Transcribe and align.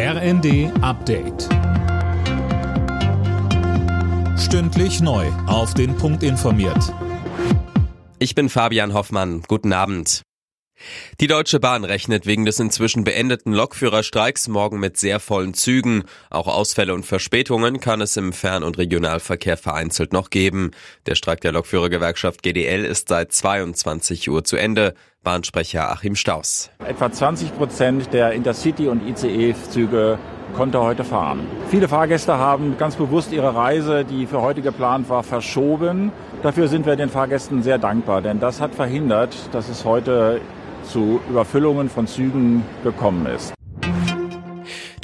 RND 0.00 0.70
Update. 0.80 1.48
Stündlich 4.38 5.00
neu. 5.00 5.26
Auf 5.48 5.74
den 5.74 5.96
Punkt 5.96 6.22
informiert. 6.22 6.94
Ich 8.20 8.36
bin 8.36 8.48
Fabian 8.48 8.94
Hoffmann. 8.94 9.42
Guten 9.48 9.72
Abend. 9.72 10.22
Die 11.18 11.26
Deutsche 11.26 11.58
Bahn 11.58 11.82
rechnet 11.82 12.26
wegen 12.26 12.44
des 12.44 12.60
inzwischen 12.60 13.02
beendeten 13.02 13.52
Lokführerstreiks 13.52 14.46
morgen 14.46 14.78
mit 14.78 14.96
sehr 14.96 15.18
vollen 15.18 15.52
Zügen. 15.52 16.04
Auch 16.30 16.46
Ausfälle 16.46 16.94
und 16.94 17.04
Verspätungen 17.04 17.80
kann 17.80 18.00
es 18.00 18.16
im 18.16 18.32
Fern- 18.32 18.62
und 18.62 18.78
Regionalverkehr 18.78 19.56
vereinzelt 19.56 20.12
noch 20.12 20.30
geben. 20.30 20.70
Der 21.06 21.16
Streik 21.16 21.40
der 21.40 21.50
Lokführergewerkschaft 21.50 22.44
GDL 22.44 22.84
ist 22.84 23.08
seit 23.08 23.32
22 23.32 24.30
Uhr 24.30 24.44
zu 24.44 24.54
Ende. 24.54 24.94
Bahnsprecher 25.28 25.90
Achim 25.90 26.14
Staus. 26.14 26.70
Etwa 26.82 27.12
20 27.12 27.54
Prozent 27.54 28.14
der 28.14 28.32
Intercity- 28.32 28.88
und 28.88 29.06
ICE-Züge 29.06 30.18
konnte 30.56 30.80
heute 30.80 31.04
fahren. 31.04 31.40
Viele 31.68 31.86
Fahrgäste 31.86 32.38
haben 32.38 32.78
ganz 32.78 32.96
bewusst 32.96 33.30
ihre 33.30 33.54
Reise, 33.54 34.06
die 34.06 34.24
für 34.24 34.40
heute 34.40 34.62
geplant 34.62 35.10
war, 35.10 35.22
verschoben. 35.22 36.12
Dafür 36.42 36.68
sind 36.68 36.86
wir 36.86 36.96
den 36.96 37.10
Fahrgästen 37.10 37.62
sehr 37.62 37.76
dankbar, 37.76 38.22
denn 38.22 38.40
das 38.40 38.62
hat 38.62 38.74
verhindert, 38.74 39.36
dass 39.52 39.68
es 39.68 39.84
heute 39.84 40.40
zu 40.84 41.20
Überfüllungen 41.28 41.90
von 41.90 42.06
Zügen 42.06 42.64
gekommen 42.82 43.26
ist. 43.26 43.57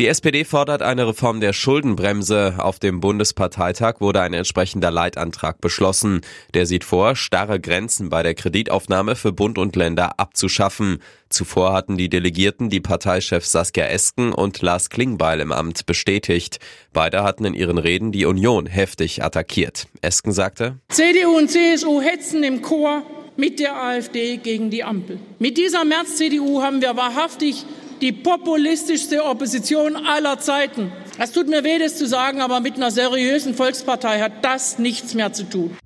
Die 0.01 0.09
SPD 0.09 0.45
fordert 0.45 0.83
eine 0.83 1.07
Reform 1.07 1.41
der 1.41 1.53
Schuldenbremse. 1.53 2.57
Auf 2.59 2.81
dem 2.81 2.99
Bundesparteitag 2.99 4.01
wurde 4.01 4.23
ein 4.23 4.35
entsprechender 4.35 4.91
Leitantrag 4.91 5.61
beschlossen. 5.61 6.23
Der 6.53 6.67
sieht 6.67 6.83
vor, 6.83 7.15
starre 7.15 7.61
Grenzen 7.61 8.09
bei 8.09 8.25
der 8.25 8.35
Kreditaufnahme 8.35 9.15
für 9.15 9.33
Bund 9.33 9.57
und 9.57 9.77
Länder 9.77 10.19
abzuschaffen. 10.19 10.99
Zuvor 11.29 11.73
hatten 11.73 11.97
die 11.97 12.09
Delegierten 12.09 12.71
die 12.71 12.81
Parteichefs 12.81 13.53
Saskia 13.53 13.87
Esken 13.87 14.33
und 14.33 14.61
Lars 14.63 14.91
Klingbeil 14.91 15.41
im 15.41 15.53
Amt 15.53 15.87
bestätigt. 15.87 16.59
Beide 16.93 17.23
hatten 17.23 17.45
in 17.45 17.55
ihren 17.55 17.79
Reden 17.79 18.11
die 18.11 18.27
Union 18.27 18.67
heftig 18.67 19.23
attackiert. 19.23 19.87
Esken 20.03 20.33
sagte, 20.33 20.79
CDU 20.89 21.37
und 21.37 21.49
CSU 21.49 22.01
hetzen 22.01 22.43
im 22.43 22.63
Chor 22.63 23.05
mit 23.37 23.61
der 23.61 23.77
AfD 23.77 24.39
gegen 24.39 24.71
die 24.71 24.83
Ampel. 24.83 25.19
Mit 25.39 25.57
dieser 25.57 25.85
März-CDU 25.85 26.63
haben 26.63 26.81
wir 26.81 26.97
wahrhaftig 26.97 27.65
die 28.01 28.13
populistischste 28.13 29.25
Opposition 29.25 29.97
aller 29.97 30.39
Zeiten. 30.39 30.93
Es 31.19 31.33
tut 31.33 31.49
mir 31.49 31.65
weh, 31.65 31.79
das 31.79 31.97
zu 31.97 32.07
sagen, 32.07 32.41
aber 32.41 32.61
mit 32.61 32.77
einer 32.77 32.91
seriösen 32.91 33.55
Volkspartei 33.55 34.21
hat 34.21 34.45
das 34.45 34.79
nichts 34.79 35.15
mehr 35.15 35.33
zu 35.33 35.45
tun. 35.45 35.77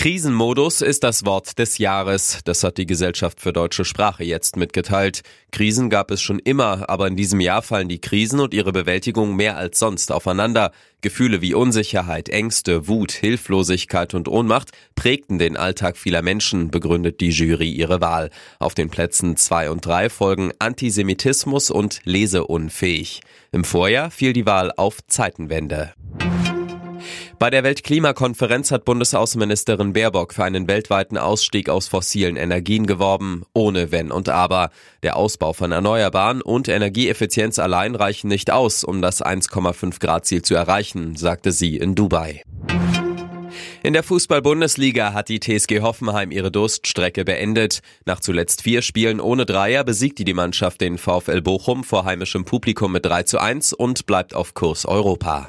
Krisenmodus 0.00 0.80
ist 0.80 1.04
das 1.04 1.26
Wort 1.26 1.58
des 1.58 1.76
Jahres. 1.76 2.38
Das 2.46 2.64
hat 2.64 2.78
die 2.78 2.86
Gesellschaft 2.86 3.38
für 3.38 3.52
deutsche 3.52 3.84
Sprache 3.84 4.24
jetzt 4.24 4.56
mitgeteilt. 4.56 5.20
Krisen 5.52 5.90
gab 5.90 6.10
es 6.10 6.22
schon 6.22 6.38
immer, 6.38 6.88
aber 6.88 7.06
in 7.06 7.16
diesem 7.16 7.38
Jahr 7.38 7.60
fallen 7.60 7.90
die 7.90 8.00
Krisen 8.00 8.40
und 8.40 8.54
ihre 8.54 8.72
Bewältigung 8.72 9.36
mehr 9.36 9.58
als 9.58 9.78
sonst 9.78 10.10
aufeinander. 10.10 10.72
Gefühle 11.02 11.42
wie 11.42 11.52
Unsicherheit, 11.52 12.30
Ängste, 12.30 12.88
Wut, 12.88 13.12
Hilflosigkeit 13.12 14.14
und 14.14 14.26
Ohnmacht 14.26 14.70
prägten 14.94 15.38
den 15.38 15.58
Alltag 15.58 15.98
vieler 15.98 16.22
Menschen, 16.22 16.70
begründet 16.70 17.20
die 17.20 17.28
Jury 17.28 17.70
ihre 17.70 18.00
Wahl. 18.00 18.30
Auf 18.58 18.74
den 18.74 18.88
Plätzen 18.88 19.36
zwei 19.36 19.68
und 19.70 19.84
drei 19.84 20.08
folgen 20.08 20.52
Antisemitismus 20.60 21.70
und 21.70 22.00
Leseunfähig. 22.04 23.20
Im 23.52 23.64
Vorjahr 23.64 24.10
fiel 24.10 24.32
die 24.32 24.46
Wahl 24.46 24.72
auf 24.74 25.00
Zeitenwende. 25.08 25.92
Bei 27.40 27.48
der 27.48 27.64
Weltklimakonferenz 27.64 28.70
hat 28.70 28.84
Bundesaußenministerin 28.84 29.94
Baerbock 29.94 30.34
für 30.34 30.44
einen 30.44 30.68
weltweiten 30.68 31.16
Ausstieg 31.16 31.70
aus 31.70 31.88
fossilen 31.88 32.36
Energien 32.36 32.84
geworben, 32.84 33.44
ohne 33.54 33.90
Wenn 33.90 34.12
und 34.12 34.28
Aber. 34.28 34.68
Der 35.02 35.16
Ausbau 35.16 35.54
von 35.54 35.72
Erneuerbaren 35.72 36.42
und 36.42 36.68
Energieeffizienz 36.68 37.58
allein 37.58 37.94
reichen 37.94 38.28
nicht 38.28 38.50
aus, 38.50 38.84
um 38.84 39.00
das 39.00 39.24
1,5 39.24 40.00
Grad 40.00 40.26
Ziel 40.26 40.42
zu 40.42 40.54
erreichen, 40.54 41.16
sagte 41.16 41.50
sie 41.50 41.78
in 41.78 41.94
Dubai. 41.94 42.42
In 43.82 43.94
der 43.94 44.02
Fußball-Bundesliga 44.02 45.14
hat 45.14 45.30
die 45.30 45.40
TSG 45.40 45.80
Hoffenheim 45.80 46.32
ihre 46.32 46.50
Durststrecke 46.50 47.24
beendet. 47.24 47.80
Nach 48.04 48.20
zuletzt 48.20 48.60
vier 48.60 48.82
Spielen 48.82 49.18
ohne 49.18 49.46
Dreier 49.46 49.82
besiegte 49.82 50.26
die 50.26 50.34
Mannschaft 50.34 50.82
den 50.82 50.98
VfL 50.98 51.40
Bochum 51.40 51.84
vor 51.84 52.04
heimischem 52.04 52.44
Publikum 52.44 52.92
mit 52.92 53.06
3 53.06 53.22
zu 53.22 53.38
1 53.38 53.72
und 53.72 54.04
bleibt 54.04 54.34
auf 54.34 54.52
Kurs 54.52 54.84
Europa. 54.84 55.48